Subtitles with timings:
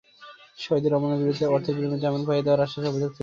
[0.57, 3.19] শাহিদুর রহমানের বিরুদ্ধে অর্থের বিনিময়ে জামিন পাইয়ে দেওয়ার আশ্বাসের অভিযোগ ছিল।